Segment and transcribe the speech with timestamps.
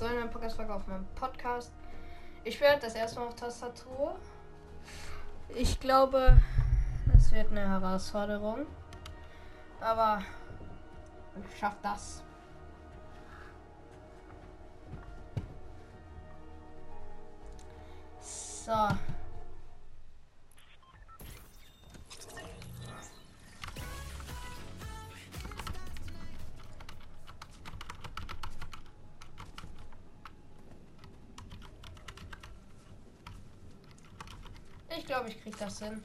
[0.00, 1.72] So eine Podcast-Folge auf meinem Podcast.
[2.42, 4.18] Ich spiele das erste Mal auf Tastatur.
[5.54, 6.40] Ich glaube,
[7.14, 8.64] es wird eine Herausforderung.
[9.78, 10.22] Aber
[11.36, 12.22] ich schaff das.
[18.20, 18.88] So.
[34.96, 36.02] Ich glaube, ich krieg das hin.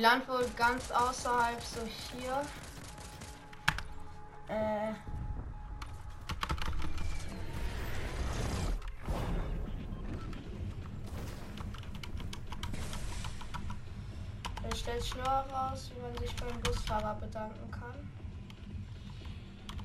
[0.00, 2.40] Die Land wohl ganz außerhalb, so hier.
[4.48, 4.94] Äh.
[14.70, 18.10] Es stellt schnell raus, wie man sich beim Busfahrer bedanken kann.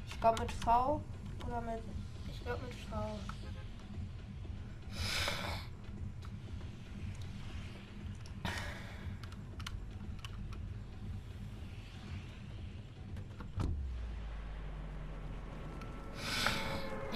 [0.07, 1.01] Ich glaube mit V
[1.45, 1.83] oder mit.
[2.31, 3.34] Ich glaube mit V.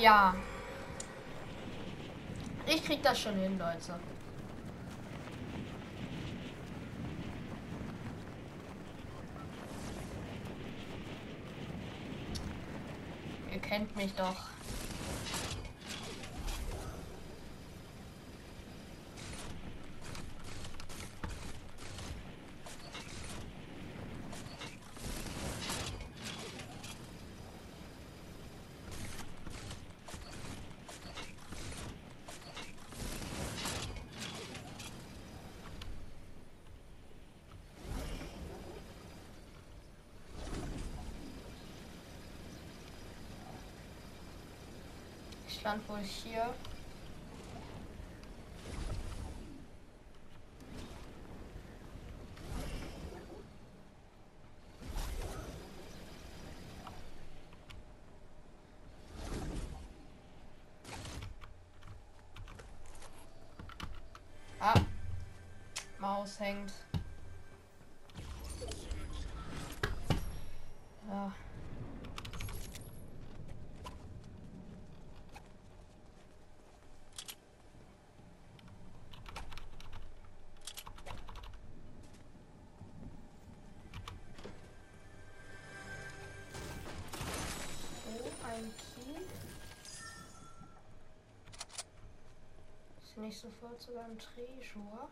[0.09, 0.33] Ja.
[2.65, 3.99] Ich krieg das schon hin, Leute.
[13.53, 14.58] Ihr kennt mich doch.
[45.59, 46.53] Ich land wohl hier.
[64.61, 64.73] Ah,
[65.99, 66.71] Maus hängt.
[93.19, 95.07] Nicht sofort sogar ein Treasure.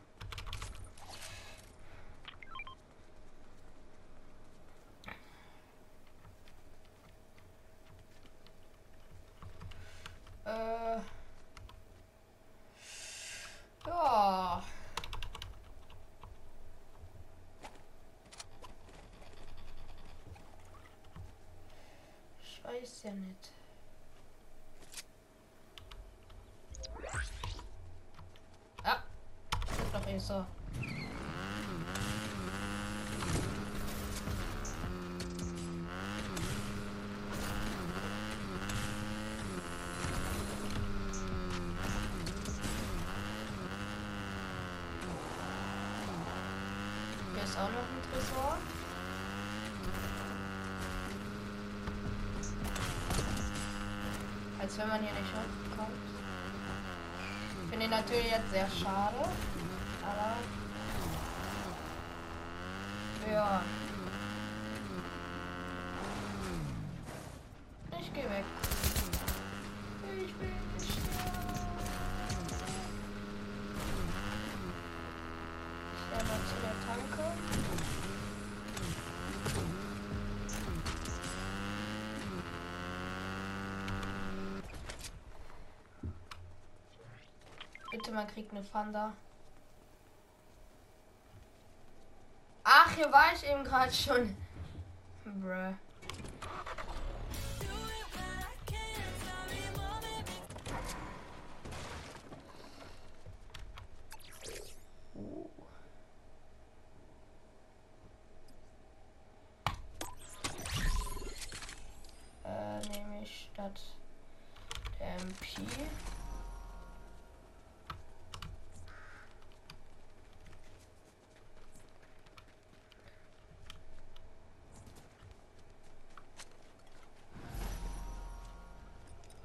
[10.46, 11.00] Äh.
[13.86, 14.64] Ja.
[23.04, 23.57] Nicht.
[30.20, 30.46] So.
[47.34, 48.58] Hier ist auch noch ein Tresor.
[54.60, 55.92] Als wenn man hier nicht hochkommt.
[57.64, 59.30] Ich finde ihn natürlich jetzt sehr schade.
[60.08, 60.38] Aber.
[63.30, 63.62] Ja.
[68.00, 68.46] Ich geh weg.
[70.16, 70.58] Ich sterben.
[75.94, 77.24] Ich gehe mal zu der Tanke.
[87.92, 89.14] Bitte, man kriegt eine Fanda.
[92.98, 94.36] Hier war ich eben gerade schon.
[95.24, 95.74] Bruh.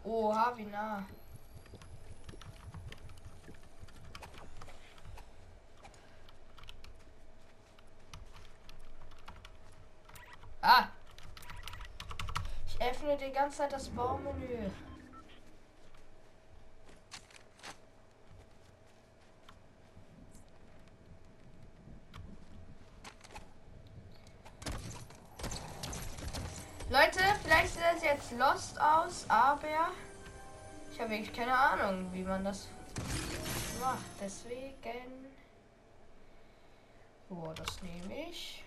[0.05, 1.05] Oha, wie nah.
[10.61, 10.87] Ah!
[12.67, 14.71] Ich öffne die ganze Zeit das Baumenü.
[26.93, 29.67] Leute, vielleicht sieht das jetzt lost aus, aber
[30.93, 32.69] ich habe wirklich keine Ahnung, wie man das
[33.81, 34.05] macht.
[34.21, 35.25] Deswegen.
[37.31, 38.63] Oh, das nehme ich.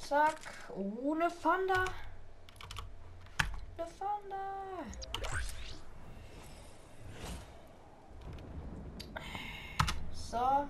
[0.00, 0.40] Zack.
[0.74, 1.84] Oh, eine Fanda.
[3.76, 4.86] Eine Fanda.
[10.14, 10.66] So.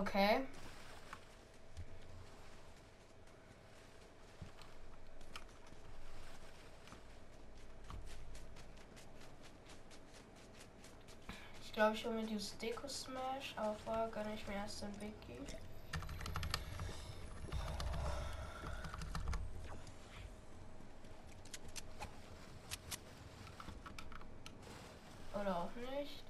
[0.00, 0.42] Okay.
[11.64, 15.00] Ich glaube, ich hole mir dieses Deko Smash, aber vorher gönne ich mir erst den
[15.00, 15.38] Wiki.
[25.34, 26.22] Oder auch nicht.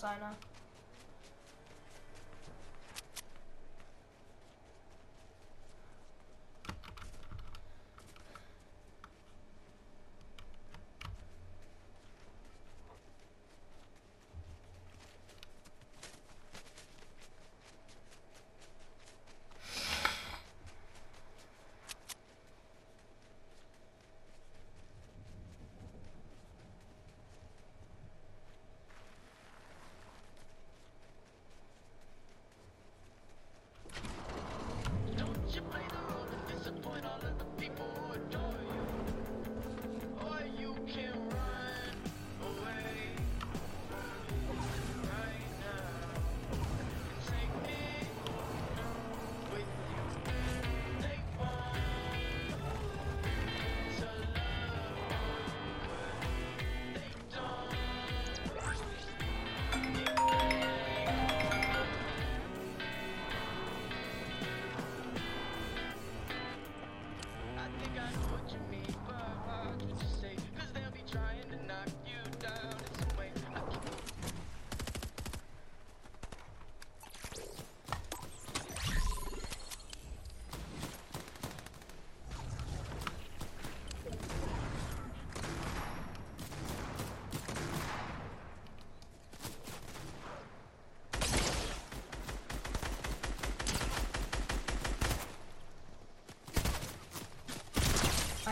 [0.00, 0.51] Da ist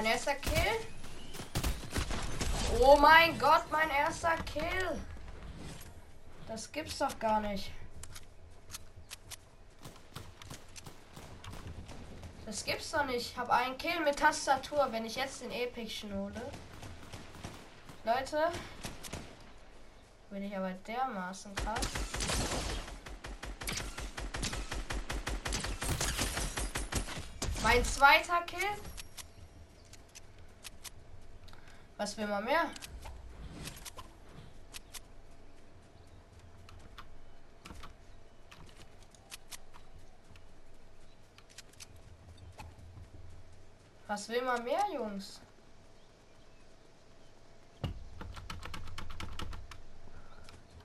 [0.00, 0.86] Mein erster Kill.
[2.80, 4.98] Oh mein Gott, mein erster Kill.
[6.48, 7.70] Das gibt's doch gar nicht.
[12.46, 13.32] Das gibt's doch nicht.
[13.32, 16.50] Ich habe einen Kill mit Tastatur, wenn ich jetzt den Epicchen hole.
[18.02, 18.50] Leute.
[20.30, 21.86] Bin ich aber dermaßen krass.
[27.62, 28.99] Mein zweiter Kill.
[32.00, 32.70] Was will man mehr?
[44.08, 45.42] Was will man mehr, Jungs?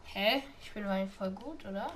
[0.04, 0.44] Hä?
[0.62, 1.94] Ich bin voll gut, oder?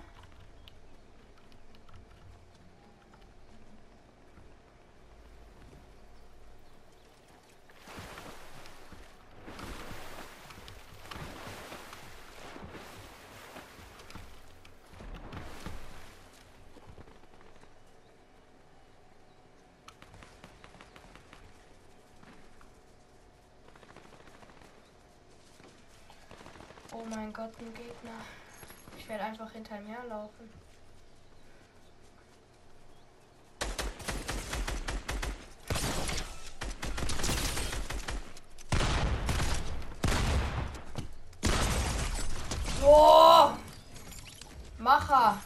[27.09, 28.19] Mein Gott, ein Gegner.
[28.97, 30.49] Ich werde einfach hinter ihm herlaufen.
[42.83, 43.51] Oh!
[44.77, 45.37] Macher!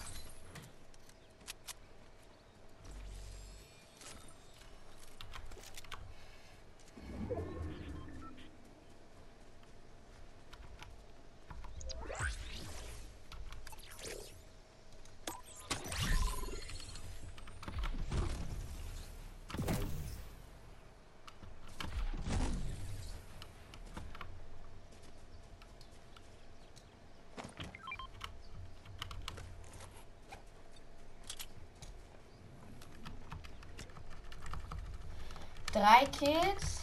[35.84, 36.82] Drei Kills.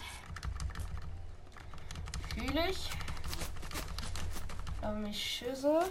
[2.35, 2.91] Fühle ich.
[4.83, 5.91] Aber mich schüsse.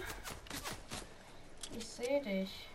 [1.76, 2.68] Ich sehe dich.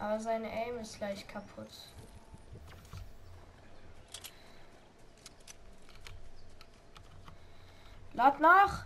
[0.00, 1.70] Aber seine Aim ist gleich kaputt.
[8.14, 8.85] Lad nach!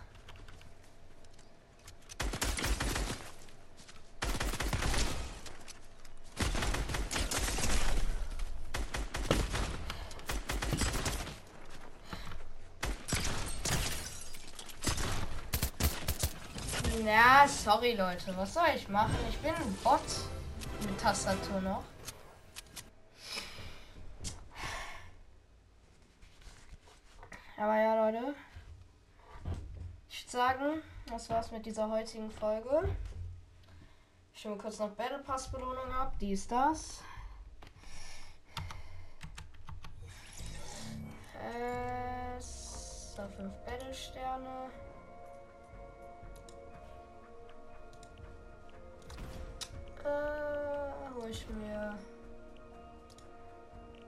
[17.05, 19.17] Ja, sorry Leute, was soll ich machen?
[19.27, 20.01] Ich bin ein Bot
[20.81, 21.83] mit Tastatur noch.
[27.57, 28.35] Aber ja, Leute.
[30.09, 32.95] Ich würde sagen, das war's mit dieser heutigen Folge.
[34.33, 36.13] Ich stimme kurz noch Battle Pass Belohnung ab.
[36.21, 37.01] Die ist das.
[41.33, 44.69] Äh, so, 5 Battle Sterne.
[50.03, 51.97] Äh, hol ich mir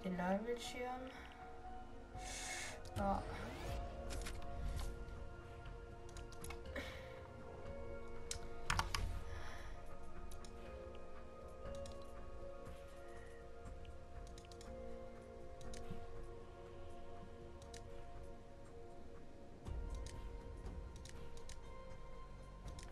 [0.03, 1.01] den Leihbildschirm.
[2.97, 3.21] Ja.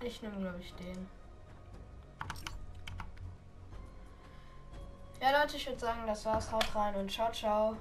[0.03, 1.20] Ich nehme, glaube ich, den.
[5.31, 6.51] Leute, ich würde sagen, das war's.
[6.51, 7.77] Haut rein und ciao, ciao.